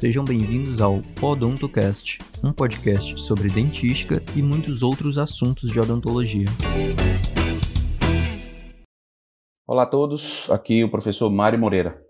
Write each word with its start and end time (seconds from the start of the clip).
Sejam 0.00 0.24
bem-vindos 0.24 0.80
ao 0.80 1.02
Odontocast, 1.20 2.20
um 2.42 2.54
podcast 2.54 3.20
sobre 3.20 3.50
dentística 3.50 4.22
e 4.34 4.40
muitos 4.40 4.82
outros 4.82 5.18
assuntos 5.18 5.70
de 5.70 5.78
odontologia. 5.78 6.46
Olá 9.66 9.82
a 9.82 9.86
todos, 9.86 10.48
aqui 10.50 10.82
o 10.82 10.90
professor 10.90 11.28
Mário 11.28 11.58
Moreira. 11.58 12.02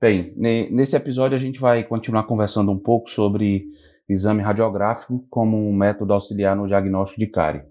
Bem, 0.00 0.32
nesse 0.36 0.94
episódio 0.94 1.36
a 1.36 1.40
gente 1.40 1.58
vai 1.58 1.82
continuar 1.82 2.22
conversando 2.22 2.70
um 2.70 2.78
pouco 2.78 3.10
sobre 3.10 3.66
exame 4.08 4.40
radiográfico 4.40 5.26
como 5.28 5.56
um 5.56 5.74
método 5.74 6.12
auxiliar 6.12 6.54
no 6.54 6.68
diagnóstico 6.68 7.18
de 7.18 7.26
cárie. 7.26 7.64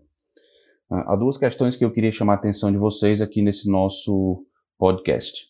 Ah, 0.90 1.14
há 1.14 1.16
duas 1.16 1.38
questões 1.38 1.78
que 1.78 1.86
eu 1.86 1.92
queria 1.94 2.12
chamar 2.12 2.34
a 2.34 2.36
atenção 2.36 2.70
de 2.70 2.78
vocês 2.78 3.22
aqui 3.22 3.42
nesse 3.42 3.72
nosso 3.72 4.46
podcast. 4.78 5.48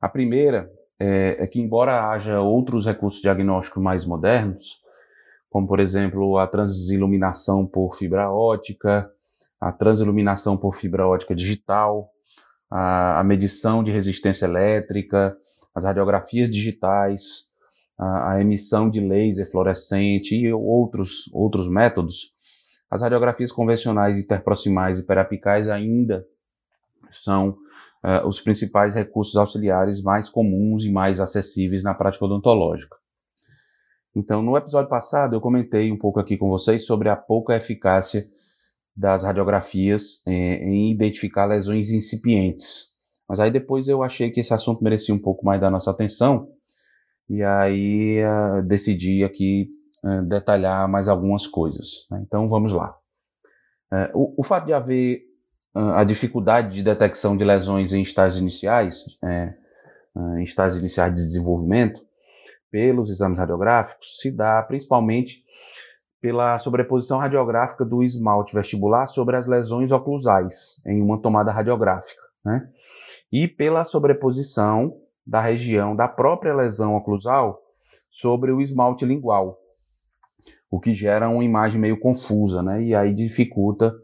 A 0.00 0.08
primeira 0.08 0.72
é, 0.98 1.44
é 1.44 1.46
que, 1.46 1.60
embora 1.60 2.10
haja 2.10 2.40
outros 2.40 2.86
recursos 2.86 3.20
diagnósticos 3.20 3.82
mais 3.82 4.04
modernos, 4.04 4.82
como 5.50 5.66
por 5.66 5.80
exemplo 5.80 6.38
a 6.38 6.46
transiluminação 6.46 7.66
por 7.66 7.96
fibra 7.96 8.30
ótica, 8.30 9.10
a 9.60 9.72
transiluminação 9.72 10.56
por 10.56 10.74
fibra 10.74 11.06
ótica 11.06 11.34
digital, 11.34 12.10
a, 12.70 13.20
a 13.20 13.24
medição 13.24 13.82
de 13.82 13.90
resistência 13.90 14.44
elétrica, 14.46 15.36
as 15.74 15.84
radiografias 15.84 16.50
digitais, 16.50 17.48
a, 17.98 18.32
a, 18.32 18.40
emissão 18.40 18.90
de 18.90 19.00
laser 19.00 19.50
fluorescente 19.50 20.34
e 20.34 20.52
outros, 20.52 21.30
outros 21.32 21.68
métodos, 21.68 22.34
as 22.90 23.02
radiografias 23.02 23.50
convencionais 23.50 24.18
interproximais 24.18 24.98
e 24.98 25.02
perapicais 25.02 25.68
ainda 25.68 26.26
são 27.10 27.56
uh, 28.06 28.26
os 28.26 28.40
principais 28.40 28.94
recursos 28.94 29.34
auxiliares 29.36 30.00
mais 30.00 30.28
comuns 30.28 30.84
e 30.84 30.92
mais 30.92 31.20
acessíveis 31.20 31.82
na 31.82 31.92
prática 31.92 32.24
odontológica. 32.24 32.96
Então, 34.14 34.42
no 34.42 34.56
episódio 34.56 34.88
passado, 34.88 35.34
eu 35.34 35.40
comentei 35.40 35.90
um 35.90 35.98
pouco 35.98 36.20
aqui 36.20 36.38
com 36.38 36.48
vocês 36.48 36.86
sobre 36.86 37.08
a 37.08 37.16
pouca 37.16 37.56
eficácia 37.56 38.26
das 38.96 39.24
radiografias 39.24 40.22
eh, 40.26 40.64
em 40.64 40.90
identificar 40.90 41.44
lesões 41.44 41.90
incipientes. 41.90 42.96
Mas 43.28 43.40
aí 43.40 43.50
depois 43.50 43.88
eu 43.88 44.02
achei 44.02 44.30
que 44.30 44.40
esse 44.40 44.54
assunto 44.54 44.82
merecia 44.82 45.14
um 45.14 45.18
pouco 45.18 45.44
mais 45.44 45.60
da 45.60 45.70
nossa 45.70 45.90
atenção 45.90 46.48
e 47.28 47.42
aí 47.42 48.22
uh, 48.24 48.62
decidi 48.62 49.24
aqui 49.24 49.68
uh, 50.02 50.22
detalhar 50.22 50.88
mais 50.88 51.08
algumas 51.08 51.46
coisas. 51.46 52.06
Né? 52.10 52.22
Então 52.26 52.48
vamos 52.48 52.72
lá. 52.72 52.96
Uh, 53.92 54.18
o, 54.18 54.40
o, 54.40 54.44
fato 54.44 54.66
de 54.66 54.72
haver 54.72 55.25
a 55.76 56.04
dificuldade 56.04 56.74
de 56.74 56.82
detecção 56.82 57.36
de 57.36 57.44
lesões 57.44 57.92
em 57.92 58.00
estágios 58.00 58.40
iniciais, 58.40 59.18
é, 59.22 59.54
em 60.38 60.42
estágios 60.42 60.80
iniciais 60.80 61.12
de 61.12 61.20
desenvolvimento, 61.20 62.00
pelos 62.70 63.10
exames 63.10 63.38
radiográficos, 63.38 64.18
se 64.18 64.30
dá 64.30 64.62
principalmente 64.62 65.44
pela 66.18 66.58
sobreposição 66.58 67.18
radiográfica 67.18 67.84
do 67.84 68.02
esmalte 68.02 68.54
vestibular 68.54 69.06
sobre 69.06 69.36
as 69.36 69.46
lesões 69.46 69.92
oclusais 69.92 70.80
em 70.86 71.02
uma 71.02 71.20
tomada 71.20 71.52
radiográfica, 71.52 72.22
né? 72.42 72.68
E 73.30 73.46
pela 73.46 73.84
sobreposição 73.84 74.96
da 75.26 75.42
região 75.42 75.94
da 75.94 76.08
própria 76.08 76.54
lesão 76.54 76.96
oclusal 76.96 77.60
sobre 78.08 78.50
o 78.50 78.62
esmalte 78.62 79.04
lingual, 79.04 79.58
o 80.70 80.80
que 80.80 80.94
gera 80.94 81.28
uma 81.28 81.44
imagem 81.44 81.78
meio 81.78 82.00
confusa, 82.00 82.62
né? 82.62 82.82
E 82.82 82.94
aí 82.94 83.12
dificulta 83.12 83.94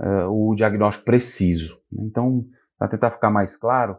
uh, 0.00 0.28
o 0.28 0.54
diagnóstico 0.54 1.04
preciso. 1.04 1.80
Então, 1.92 2.44
para 2.78 2.88
tentar 2.88 3.10
ficar 3.10 3.30
mais 3.30 3.56
claro, 3.56 3.96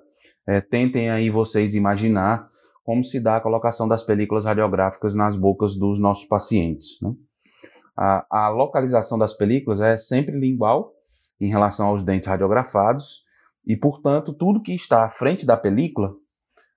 é, 0.48 0.62
tentem 0.62 1.10
aí 1.10 1.30
vocês 1.30 1.76
imaginar 1.76 2.50
como 2.84 3.04
se 3.04 3.20
dá 3.20 3.36
a 3.36 3.42
colocação 3.42 3.88
das 3.88 4.04
películas 4.04 4.46
radiográficas 4.46 5.14
nas 5.14 5.36
bocas 5.36 5.76
dos 5.76 6.00
nossos 6.00 6.26
pacientes. 6.26 7.00
Né? 7.02 7.14
A, 7.98 8.26
a, 8.30 8.50
localização 8.50 9.18
das 9.18 9.34
películas 9.34 9.82
é 9.82 9.98
sempre 9.98 10.40
lingual 10.40 10.94
em 11.40 11.50
relação 11.50 11.88
aos 11.88 12.02
dentes 12.02 12.28
radiografados 12.28 13.26
e, 13.66 13.76
portanto, 13.76 14.34
tudo 14.34 14.62
que 14.62 14.74
está 14.74 15.04
à 15.04 15.10
frente 15.10 15.46
da 15.46 15.58
película, 15.58 16.14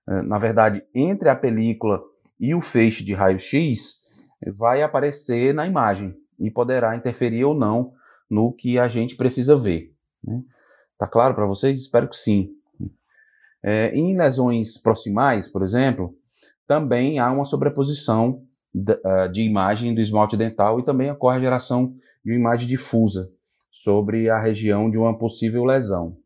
é, 0.09 0.21
na 0.21 0.37
verdade, 0.37 0.83
entre 0.93 1.29
a 1.29 1.35
película 1.35 2.01
e 2.39 2.53
o 2.53 2.59
feixe 2.61 3.03
de 3.03 3.13
raio-x, 3.13 4.01
vai 4.57 4.81
aparecer 4.81 5.53
na 5.53 5.65
imagem 5.65 6.15
e 6.39 6.49
poderá 6.49 6.95
interferir 6.95 7.45
ou 7.45 7.53
não 7.53 7.93
no 8.31 8.53
que 8.53 8.79
a 8.79 8.87
gente 8.87 9.17
precisa 9.17 9.57
ver. 9.57 9.93
Né? 10.23 10.41
Tá 10.97 11.05
claro 11.05 11.35
para 11.35 11.45
vocês? 11.45 11.77
Espero 11.81 12.07
que 12.07 12.15
sim. 12.15 12.51
É, 13.61 13.93
em 13.93 14.15
lesões 14.15 14.77
proximais, 14.77 15.49
por 15.49 15.61
exemplo, 15.61 16.15
também 16.65 17.19
há 17.19 17.29
uma 17.29 17.43
sobreposição 17.43 18.41
de, 18.73 18.93
uh, 18.93 19.29
de, 19.29 19.41
imagem 19.41 19.93
do 19.93 19.99
esmalte 19.99 20.37
dental 20.37 20.79
e 20.79 20.85
também 20.85 21.11
ocorre 21.11 21.37
a 21.37 21.41
geração 21.41 21.93
de 22.23 22.31
uma 22.31 22.39
imagem 22.39 22.67
difusa 22.67 23.29
sobre 23.69 24.29
a 24.29 24.39
região 24.39 24.89
de 24.89 24.97
uma 24.97 25.17
possível 25.17 25.65
lesão. 25.65 26.17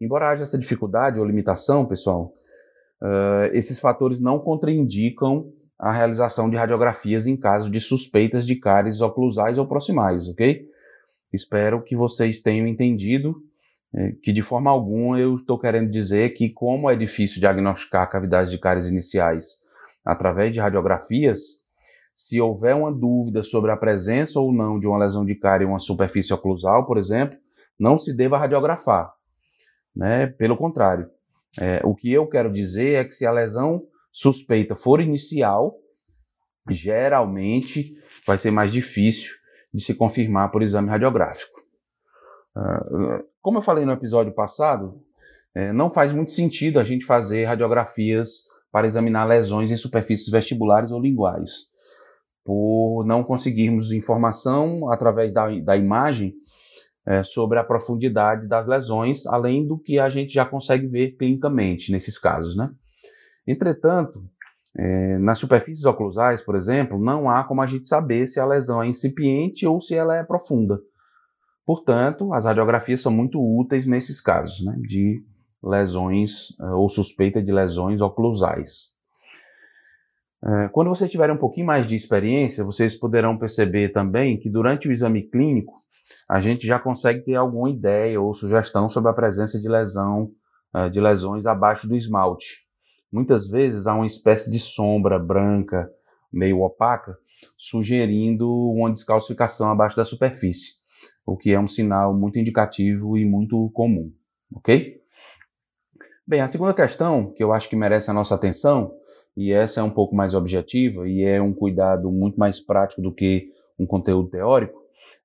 Embora 0.00 0.30
haja 0.30 0.44
essa 0.44 0.58
dificuldade 0.58 1.18
ou 1.18 1.26
limitação, 1.26 1.84
pessoal, 1.84 2.32
uh, 3.02 3.52
esses 3.52 3.78
fatores 3.78 4.20
não 4.20 4.38
contraindicam 4.38 5.52
a 5.78 5.92
realização 5.92 6.48
de 6.48 6.56
radiografias 6.56 7.26
em 7.26 7.36
caso 7.36 7.70
de 7.70 7.80
suspeitas 7.80 8.46
de 8.46 8.56
cáries 8.56 9.00
oclusais 9.00 9.58
ou 9.58 9.66
proximais, 9.66 10.28
ok? 10.28 10.66
Espero 11.32 11.82
que 11.82 11.94
vocês 11.94 12.40
tenham 12.40 12.66
entendido 12.66 13.42
é, 13.94 14.12
que 14.22 14.32
de 14.32 14.42
forma 14.42 14.70
alguma 14.70 15.18
eu 15.18 15.36
estou 15.36 15.58
querendo 15.58 15.90
dizer 15.90 16.30
que 16.30 16.50
como 16.50 16.90
é 16.90 16.96
difícil 16.96 17.40
diagnosticar 17.40 18.10
cavidades 18.10 18.50
de 18.50 18.58
cáries 18.58 18.86
iniciais 18.86 19.66
através 20.04 20.52
de 20.52 20.60
radiografias, 20.60 21.64
se 22.14 22.40
houver 22.40 22.74
uma 22.74 22.92
dúvida 22.92 23.42
sobre 23.42 23.70
a 23.70 23.76
presença 23.76 24.40
ou 24.40 24.52
não 24.52 24.78
de 24.78 24.86
uma 24.86 24.98
lesão 24.98 25.24
de 25.24 25.34
cárie 25.34 25.66
em 25.66 25.68
uma 25.68 25.78
superfície 25.78 26.32
oclusal, 26.34 26.86
por 26.86 26.98
exemplo, 26.98 27.38
não 27.78 27.96
se 27.96 28.14
deva 28.14 28.38
radiografar. 28.38 29.12
Né? 29.94 30.26
Pelo 30.26 30.56
contrário, 30.56 31.08
é, 31.60 31.80
o 31.84 31.94
que 31.94 32.12
eu 32.12 32.26
quero 32.26 32.52
dizer 32.52 32.94
é 32.94 33.04
que 33.04 33.12
se 33.12 33.24
a 33.24 33.32
lesão 33.32 33.86
suspeita 34.10 34.76
for 34.76 35.00
inicial, 35.00 35.78
geralmente 36.68 37.94
vai 38.26 38.36
ser 38.36 38.50
mais 38.50 38.72
difícil 38.72 39.37
de 39.72 39.82
se 39.82 39.94
confirmar 39.94 40.50
por 40.50 40.62
exame 40.62 40.88
radiográfico. 40.88 41.60
Ah, 42.56 43.22
como 43.40 43.58
eu 43.58 43.62
falei 43.62 43.84
no 43.84 43.92
episódio 43.92 44.34
passado, 44.34 45.00
é, 45.54 45.72
não 45.72 45.90
faz 45.90 46.12
muito 46.12 46.32
sentido 46.32 46.78
a 46.78 46.84
gente 46.84 47.04
fazer 47.04 47.44
radiografias 47.44 48.44
para 48.70 48.86
examinar 48.86 49.24
lesões 49.24 49.70
em 49.70 49.76
superfícies 49.76 50.30
vestibulares 50.30 50.90
ou 50.90 51.00
linguais, 51.00 51.68
por 52.44 53.04
não 53.06 53.24
conseguirmos 53.24 53.92
informação 53.92 54.90
através 54.90 55.32
da, 55.32 55.48
da 55.60 55.76
imagem 55.76 56.34
é, 57.06 57.22
sobre 57.22 57.58
a 57.58 57.64
profundidade 57.64 58.46
das 58.46 58.66
lesões, 58.66 59.26
além 59.26 59.66
do 59.66 59.78
que 59.78 59.98
a 59.98 60.10
gente 60.10 60.32
já 60.32 60.44
consegue 60.44 60.86
ver 60.86 61.12
clinicamente 61.12 61.90
nesses 61.90 62.18
casos, 62.18 62.56
né? 62.56 62.70
Entretanto, 63.46 64.22
é, 64.78 65.18
nas 65.18 65.40
superfícies 65.40 65.84
oclusais, 65.84 66.40
por 66.40 66.54
exemplo, 66.54 67.00
não 67.00 67.28
há 67.28 67.42
como 67.42 67.60
a 67.60 67.66
gente 67.66 67.88
saber 67.88 68.28
se 68.28 68.38
a 68.38 68.46
lesão 68.46 68.80
é 68.80 68.86
incipiente 68.86 69.66
ou 69.66 69.80
se 69.80 69.94
ela 69.94 70.16
é 70.16 70.22
profunda. 70.22 70.80
Portanto, 71.66 72.32
as 72.32 72.44
radiografias 72.44 73.02
são 73.02 73.10
muito 73.10 73.40
úteis 73.40 73.88
nesses 73.88 74.20
casos, 74.20 74.64
né, 74.64 74.76
de 74.80 75.20
lesões 75.62 76.50
uh, 76.60 76.76
ou 76.76 76.88
suspeita 76.88 77.42
de 77.42 77.50
lesões 77.50 78.00
oclusais. 78.00 78.96
Uh, 80.40 80.70
quando 80.70 80.88
vocês 80.88 81.10
tiverem 81.10 81.34
um 81.34 81.38
pouquinho 81.38 81.66
mais 81.66 81.88
de 81.88 81.96
experiência, 81.96 82.62
vocês 82.62 82.94
poderão 82.94 83.36
perceber 83.36 83.88
também 83.88 84.38
que 84.38 84.48
durante 84.48 84.86
o 84.86 84.92
exame 84.92 85.28
clínico, 85.28 85.74
a 86.30 86.40
gente 86.40 86.64
já 86.64 86.78
consegue 86.78 87.24
ter 87.24 87.34
alguma 87.34 87.68
ideia 87.68 88.20
ou 88.20 88.32
sugestão 88.32 88.88
sobre 88.88 89.10
a 89.10 89.14
presença 89.14 89.60
de 89.60 89.68
lesão, 89.68 90.30
uh, 90.72 90.88
de 90.88 91.00
lesões 91.00 91.46
abaixo 91.46 91.88
do 91.88 91.96
esmalte 91.96 92.67
muitas 93.12 93.48
vezes 93.48 93.86
há 93.86 93.94
uma 93.94 94.06
espécie 94.06 94.50
de 94.50 94.58
sombra 94.58 95.18
branca, 95.18 95.90
meio 96.32 96.60
opaca, 96.60 97.16
sugerindo 97.56 98.50
uma 98.50 98.92
descalcificação 98.92 99.70
abaixo 99.70 99.96
da 99.96 100.04
superfície, 100.04 100.78
o 101.24 101.36
que 101.36 101.52
é 101.52 101.60
um 101.60 101.66
sinal 101.66 102.14
muito 102.14 102.38
indicativo 102.38 103.16
e 103.16 103.24
muito 103.24 103.70
comum, 103.70 104.12
ok? 104.54 105.00
Bem, 106.26 106.40
a 106.40 106.48
segunda 106.48 106.74
questão 106.74 107.32
que 107.32 107.42
eu 107.42 107.52
acho 107.52 107.68
que 107.68 107.76
merece 107.76 108.10
a 108.10 108.14
nossa 108.14 108.34
atenção, 108.34 108.94
e 109.36 109.52
essa 109.52 109.80
é 109.80 109.82
um 109.82 109.90
pouco 109.90 110.16
mais 110.16 110.34
objetiva 110.34 111.08
e 111.08 111.22
é 111.22 111.40
um 111.40 111.54
cuidado 111.54 112.10
muito 112.10 112.38
mais 112.38 112.60
prático 112.60 113.00
do 113.00 113.14
que 113.14 113.52
um 113.78 113.86
conteúdo 113.86 114.28
teórico, 114.28 114.78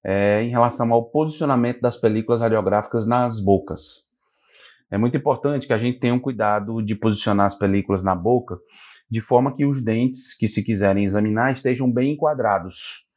é 0.04 0.44
em 0.44 0.50
relação 0.50 0.94
ao 0.94 1.04
posicionamento 1.04 1.82
das 1.82 1.98
películas 1.98 2.40
radiográficas 2.40 3.08
nas 3.08 3.40
bocas. 3.40 4.03
É 4.94 4.98
muito 4.98 5.18
importante 5.18 5.66
que 5.66 5.74
a 5.74 5.78
gente 5.80 6.00
tenha 6.00 6.14
um 6.14 6.20
cuidado 6.20 6.80
de 6.80 6.94
posicionar 6.94 7.48
as 7.48 7.58
películas 7.58 8.04
na 8.04 8.14
boca 8.14 8.60
de 9.10 9.20
forma 9.20 9.52
que 9.52 9.66
os 9.66 9.84
dentes 9.84 10.38
que 10.38 10.48
se 10.48 10.64
quiserem 10.64 11.04
examinar 11.04 11.52
estejam 11.52 11.92
bem 11.92 12.12
enquadrados. 12.12 13.08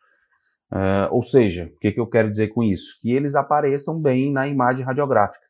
Uh, 0.72 1.06
ou 1.10 1.22
seja, 1.22 1.70
o 1.76 1.78
que, 1.78 1.92
que 1.92 2.00
eu 2.00 2.06
quero 2.06 2.30
dizer 2.30 2.48
com 2.48 2.62
isso? 2.62 2.98
Que 3.02 3.12
eles 3.12 3.34
apareçam 3.34 4.00
bem 4.00 4.32
na 4.32 4.48
imagem 4.48 4.86
radiográfica, 4.86 5.44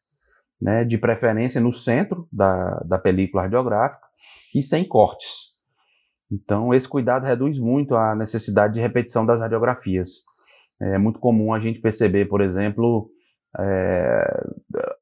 né? 0.61 0.85
de 0.85 0.99
preferência 0.99 1.61
no 1.61 1.73
centro 1.73 2.27
da, 2.33 2.71
da 2.89 2.99
película 2.99 3.45
radiográfica 3.45 4.05
e 4.53 4.61
sem 4.65 4.83
cortes. 4.83 5.61
Então, 6.31 6.75
esse 6.75 6.89
cuidado 6.89 7.25
reduz 7.25 7.57
muito 7.61 7.95
a 7.95 8.17
necessidade 8.17 8.75
de 8.75 8.81
repetição 8.81 9.25
das 9.25 9.41
radiografias. 9.41 10.11
É 10.83 10.99
muito 10.99 11.21
comum 11.21 11.55
a 11.55 11.61
gente 11.61 11.81
perceber, 11.81 12.25
por 12.25 12.41
exemplo, 12.41 13.09
é, 13.59 14.45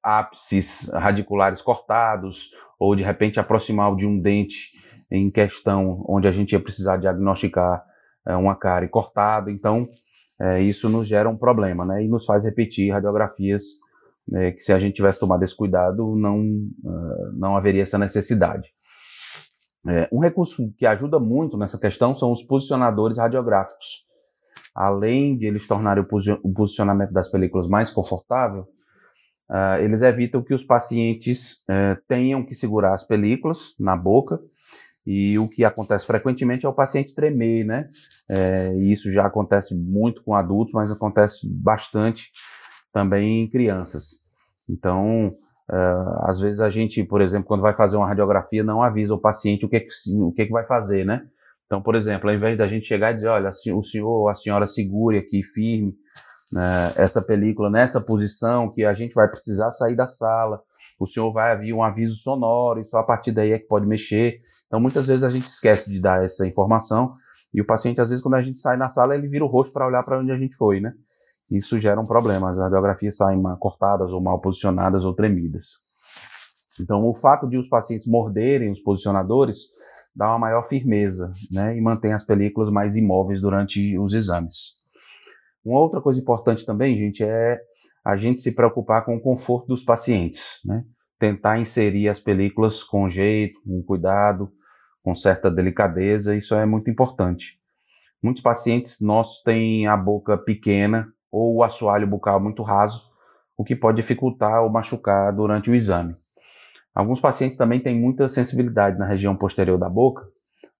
ápices 0.04 0.90
radiculares 0.92 1.62
cortados, 1.62 2.50
ou 2.78 2.94
de 2.94 3.02
repente 3.02 3.40
aproximar 3.40 3.96
de 3.96 4.06
um 4.06 4.14
dente 4.20 4.70
em 5.10 5.30
questão, 5.30 5.98
onde 6.08 6.28
a 6.28 6.32
gente 6.32 6.52
ia 6.52 6.60
precisar 6.60 6.98
diagnosticar 6.98 7.82
é, 8.26 8.36
uma 8.36 8.54
cárie 8.54 8.88
cortada. 8.88 9.50
Então, 9.50 9.88
é, 10.40 10.60
isso 10.60 10.88
nos 10.88 11.08
gera 11.08 11.28
um 11.28 11.36
problema, 11.36 11.84
né? 11.84 12.04
E 12.04 12.08
nos 12.08 12.26
faz 12.26 12.44
repetir 12.44 12.92
radiografias 12.92 13.62
né, 14.26 14.52
que, 14.52 14.60
se 14.60 14.72
a 14.72 14.78
gente 14.78 14.94
tivesse 14.94 15.20
tomado 15.20 15.42
esse 15.42 15.56
cuidado, 15.56 16.16
não, 16.16 16.40
uh, 16.40 17.32
não 17.34 17.56
haveria 17.56 17.82
essa 17.82 17.98
necessidade. 17.98 18.68
É, 19.86 20.08
um 20.10 20.18
recurso 20.18 20.72
que 20.78 20.86
ajuda 20.86 21.20
muito 21.20 21.58
nessa 21.58 21.78
questão 21.78 22.14
são 22.14 22.32
os 22.32 22.42
posicionadores 22.42 23.18
radiográficos. 23.18 24.04
Além 24.74 25.36
de 25.36 25.46
eles 25.46 25.66
tornarem 25.66 26.02
o 26.02 26.52
posicionamento 26.52 27.12
das 27.12 27.30
películas 27.30 27.68
mais 27.68 27.90
confortável, 27.90 28.66
uh, 29.54 29.80
eles 29.80 30.02
evitam 30.02 30.42
que 30.42 30.52
os 30.52 30.64
pacientes 30.64 31.64
uh, 31.70 31.96
tenham 32.08 32.44
que 32.44 32.54
segurar 32.54 32.92
as 32.92 33.06
películas 33.06 33.74
na 33.78 33.96
boca 33.96 34.40
e 35.06 35.38
o 35.38 35.48
que 35.48 35.64
acontece 35.64 36.06
frequentemente 36.06 36.64
é 36.64 36.68
o 36.68 36.72
paciente 36.72 37.14
tremer, 37.14 37.64
né? 37.64 37.88
É, 38.30 38.74
e 38.74 38.90
isso 38.90 39.12
já 39.12 39.26
acontece 39.26 39.74
muito 39.74 40.22
com 40.22 40.34
adultos, 40.34 40.72
mas 40.72 40.90
acontece 40.90 41.46
bastante 41.46 42.30
também 42.90 43.42
em 43.42 43.50
crianças. 43.50 44.22
Então, 44.68 45.28
uh, 45.28 46.24
às 46.26 46.40
vezes 46.40 46.60
a 46.60 46.70
gente, 46.70 47.04
por 47.04 47.20
exemplo, 47.20 47.46
quando 47.46 47.60
vai 47.60 47.74
fazer 47.74 47.98
uma 47.98 48.08
radiografia, 48.08 48.64
não 48.64 48.82
avisa 48.82 49.14
o 49.14 49.20
paciente 49.20 49.66
o 49.66 49.68
que, 49.68 49.80
que 49.80 49.88
o 50.18 50.32
que, 50.32 50.46
que 50.46 50.52
vai 50.52 50.64
fazer, 50.64 51.04
né? 51.04 51.22
Então, 51.66 51.82
por 51.82 51.94
exemplo, 51.94 52.30
ao 52.30 52.34
invés 52.34 52.56
da 52.56 52.66
gente 52.66 52.86
chegar 52.86 53.10
e 53.10 53.14
dizer, 53.14 53.28
olha, 53.28 53.50
o 53.50 53.82
senhor 53.82 54.08
ou 54.08 54.28
a 54.28 54.34
senhora 54.34 54.66
segure 54.66 55.18
aqui 55.18 55.42
firme 55.42 55.94
né, 56.54 56.92
essa 56.94 57.20
película 57.20 57.68
nessa 57.68 58.00
posição 58.00 58.70
que 58.70 58.84
a 58.84 58.94
gente 58.94 59.12
vai 59.12 59.28
precisar 59.28 59.72
sair 59.72 59.96
da 59.96 60.06
sala, 60.06 60.60
o 61.00 61.06
senhor 61.06 61.32
vai 61.32 61.50
haver 61.50 61.72
um 61.72 61.82
aviso 61.82 62.14
sonoro 62.14 62.80
e 62.80 62.84
só 62.84 62.98
a 62.98 63.02
partir 63.02 63.32
daí 63.32 63.50
é 63.50 63.58
que 63.58 63.66
pode 63.66 63.86
mexer. 63.86 64.40
Então, 64.68 64.78
muitas 64.78 65.08
vezes 65.08 65.24
a 65.24 65.28
gente 65.28 65.46
esquece 65.46 65.90
de 65.90 66.00
dar 66.00 66.24
essa 66.24 66.46
informação 66.46 67.10
e 67.52 67.60
o 67.60 67.66
paciente, 67.66 68.00
às 68.00 68.08
vezes, 68.08 68.22
quando 68.22 68.34
a 68.34 68.42
gente 68.42 68.60
sai 68.60 68.76
na 68.76 68.88
sala, 68.88 69.16
ele 69.16 69.28
vira 69.28 69.44
o 69.44 69.48
rosto 69.48 69.72
para 69.72 69.86
olhar 69.86 70.02
para 70.04 70.20
onde 70.20 70.30
a 70.30 70.36
gente 70.36 70.56
foi, 70.56 70.80
né? 70.80 70.92
Isso 71.48 71.78
gera 71.78 72.00
um 72.00 72.04
problema. 72.04 72.50
As 72.50 72.58
radiografias 72.58 73.16
saem 73.16 73.40
cortadas 73.60 74.12
ou 74.12 74.20
mal 74.20 74.40
posicionadas 74.40 75.04
ou 75.04 75.14
tremidas. 75.14 75.66
Então, 76.80 77.04
o 77.04 77.14
fato 77.14 77.48
de 77.48 77.56
os 77.56 77.68
pacientes 77.68 78.06
morderem 78.06 78.72
os 78.72 78.80
posicionadores 78.80 79.58
dá 80.14 80.28
uma 80.28 80.38
maior 80.38 80.64
firmeza, 80.64 81.32
né? 81.52 81.76
E 81.76 81.80
mantém 81.80 82.12
as 82.12 82.24
películas 82.24 82.70
mais 82.70 82.96
imóveis 82.96 83.40
durante 83.40 83.96
os 83.98 84.12
exames. 84.12 84.83
Uma 85.64 85.80
outra 85.80 86.00
coisa 86.00 86.20
importante 86.20 86.66
também, 86.66 86.96
gente, 86.96 87.24
é 87.24 87.58
a 88.04 88.16
gente 88.16 88.40
se 88.40 88.54
preocupar 88.54 89.04
com 89.04 89.16
o 89.16 89.20
conforto 89.20 89.68
dos 89.68 89.82
pacientes, 89.82 90.60
né? 90.64 90.84
Tentar 91.18 91.58
inserir 91.58 92.08
as 92.08 92.20
películas 92.20 92.82
com 92.82 93.08
jeito, 93.08 93.60
com 93.62 93.82
cuidado, 93.82 94.52
com 95.02 95.14
certa 95.14 95.50
delicadeza, 95.50 96.36
isso 96.36 96.54
é 96.54 96.66
muito 96.66 96.90
importante. 96.90 97.58
Muitos 98.22 98.42
pacientes 98.42 99.00
nossos 99.00 99.42
têm 99.42 99.86
a 99.86 99.96
boca 99.96 100.36
pequena 100.36 101.08
ou 101.30 101.56
o 101.56 101.62
assoalho 101.62 102.06
bucal 102.06 102.40
muito 102.40 102.62
raso, 102.62 103.10
o 103.56 103.64
que 103.64 103.76
pode 103.76 103.96
dificultar 103.96 104.62
ou 104.62 104.70
machucar 104.70 105.32
durante 105.32 105.70
o 105.70 105.74
exame. 105.74 106.12
Alguns 106.94 107.20
pacientes 107.20 107.56
também 107.56 107.80
têm 107.80 107.98
muita 107.98 108.28
sensibilidade 108.28 108.98
na 108.98 109.06
região 109.06 109.34
posterior 109.34 109.78
da 109.78 109.88
boca, 109.88 110.26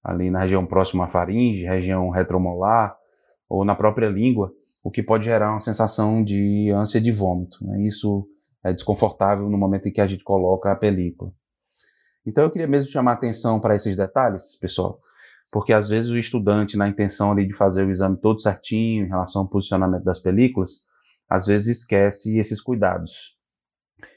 ali 0.03 0.31
na 0.31 0.41
região 0.41 0.65
próxima 0.65 1.05
à 1.05 1.09
faringe, 1.09 1.65
região 1.65 2.11
retromolar 2.11 2.97
ou 3.55 3.65
na 3.65 3.75
própria 3.75 4.09
língua, 4.09 4.53
o 4.85 4.91
que 4.91 5.03
pode 5.03 5.27
gerar 5.27 5.53
uma 5.53 5.61
sensação 5.61 6.25
de 6.25 6.71
ânsia 6.73 7.01
de 7.01 7.12
vômito. 7.12 7.65
Né? 7.65 7.87
Isso 7.87 8.29
é 8.65 8.73
desconfortável 8.73 9.49
no 9.49 9.56
momento 9.56 9.87
em 9.87 9.93
que 9.93 10.01
a 10.01 10.06
gente 10.06 10.25
coloca 10.25 10.73
a 10.73 10.77
película. 10.77 11.33
Então 12.27 12.43
eu 12.43 12.51
queria 12.51 12.67
mesmo 12.67 12.91
chamar 12.91 13.12
atenção 13.12 13.61
para 13.61 13.77
esses 13.77 13.97
detalhes, 13.97 14.56
pessoal, 14.59 14.99
porque 15.53 15.73
às 15.73 15.89
vezes 15.89 16.11
o 16.11 16.19
estudante, 16.19 16.77
na 16.77 16.89
intenção 16.89 17.31
ali 17.31 17.47
de 17.47 17.55
fazer 17.55 17.87
o 17.87 17.91
exame 17.91 18.17
todo 18.17 18.41
certinho 18.41 19.05
em 19.05 19.09
relação 19.09 19.43
ao 19.43 19.49
posicionamento 19.49 20.03
das 20.03 20.19
películas, 20.19 20.85
às 21.29 21.47
vezes 21.47 21.79
esquece 21.79 22.39
esses 22.39 22.61
cuidados. 22.61 23.39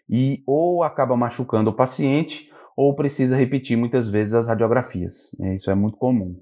E 0.09 0.41
ou 0.47 0.83
acaba 0.83 1.15
machucando 1.15 1.69
o 1.69 1.75
paciente, 1.75 2.49
ou 2.75 2.95
precisa 2.95 3.35
repetir 3.35 3.77
muitas 3.77 4.07
vezes 4.07 4.33
as 4.33 4.47
radiografias. 4.47 5.35
Isso 5.55 5.69
é 5.69 5.75
muito 5.75 5.97
comum. 5.97 6.39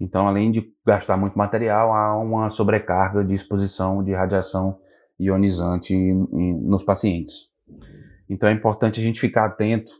Então, 0.00 0.26
além 0.26 0.50
de 0.50 0.72
gastar 0.84 1.16
muito 1.16 1.38
material, 1.38 1.92
há 1.92 2.18
uma 2.18 2.50
sobrecarga 2.50 3.24
de 3.24 3.34
exposição 3.34 4.02
de 4.02 4.12
radiação 4.12 4.78
ionizante 5.18 5.96
nos 5.96 6.82
pacientes. 6.82 7.50
Então, 8.28 8.48
é 8.48 8.52
importante 8.52 9.00
a 9.00 9.02
gente 9.02 9.20
ficar 9.20 9.46
atento 9.46 9.92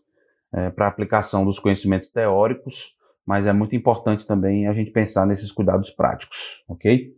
é, 0.53 0.71
para 0.71 0.87
a 0.87 0.89
aplicação 0.89 1.45
dos 1.45 1.59
conhecimentos 1.59 2.11
teóricos, 2.11 2.97
mas 3.25 3.47
é 3.47 3.53
muito 3.53 3.75
importante 3.75 4.27
também 4.27 4.67
a 4.67 4.73
gente 4.73 4.91
pensar 4.91 5.27
nesses 5.27 5.51
cuidados 5.51 5.91
práticos, 5.91 6.65
ok? 6.69 7.15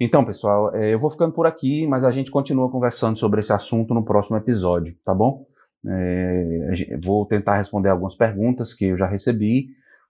Então, 0.00 0.24
pessoal, 0.24 0.74
é, 0.74 0.94
eu 0.94 0.98
vou 0.98 1.10
ficando 1.10 1.32
por 1.32 1.46
aqui, 1.46 1.86
mas 1.86 2.04
a 2.04 2.10
gente 2.10 2.30
continua 2.30 2.70
conversando 2.70 3.18
sobre 3.18 3.40
esse 3.40 3.52
assunto 3.52 3.92
no 3.92 4.04
próximo 4.04 4.36
episódio, 4.36 4.96
tá 5.04 5.12
bom? 5.12 5.46
É, 5.86 6.98
vou 7.02 7.26
tentar 7.26 7.56
responder 7.56 7.88
algumas 7.88 8.14
perguntas 8.14 8.74
que 8.74 8.86
eu 8.86 8.96
já 8.96 9.06
recebi 9.06 9.68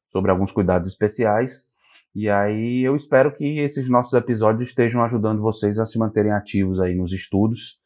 sobre 0.08 0.30
alguns 0.30 0.50
cuidados 0.52 0.88
especiais. 0.88 1.68
E 2.14 2.28
aí 2.28 2.82
eu 2.82 2.96
espero 2.96 3.32
que 3.32 3.60
esses 3.60 3.88
nossos 3.88 4.12
episódios 4.12 4.68
estejam 4.68 5.04
ajudando 5.04 5.40
vocês 5.40 5.78
a 5.78 5.86
se 5.86 5.98
manterem 5.98 6.32
ativos 6.32 6.80
aí 6.80 6.94
nos 6.94 7.12
estudos. 7.12 7.78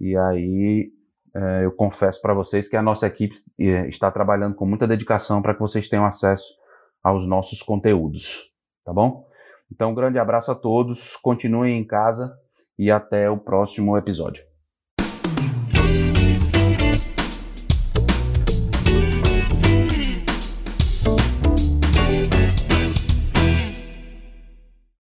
E 0.00 0.16
aí 0.16 0.92
é, 1.34 1.64
eu 1.64 1.72
confesso 1.72 2.20
para 2.22 2.34
vocês 2.34 2.68
que 2.68 2.76
a 2.76 2.82
nossa 2.82 3.06
equipe 3.06 3.34
é, 3.58 3.88
está 3.88 4.10
trabalhando 4.10 4.54
com 4.54 4.66
muita 4.66 4.86
dedicação 4.86 5.42
para 5.42 5.54
que 5.54 5.60
vocês 5.60 5.88
tenham 5.88 6.06
acesso 6.06 6.54
aos 7.02 7.26
nossos 7.26 7.60
conteúdos, 7.60 8.52
tá 8.84 8.92
bom? 8.92 9.26
Então, 9.70 9.90
um 9.90 9.94
grande 9.94 10.18
abraço 10.18 10.50
a 10.50 10.54
todos, 10.54 11.16
continuem 11.16 11.78
em 11.78 11.84
casa 11.84 12.38
e 12.78 12.90
até 12.90 13.28
o 13.28 13.36
próximo 13.36 13.96
episódio. 13.96 14.53